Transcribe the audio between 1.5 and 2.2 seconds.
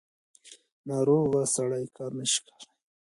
سړی کار